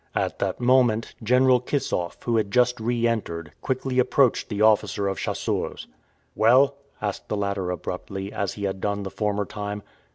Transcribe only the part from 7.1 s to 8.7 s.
the latter abruptly, as he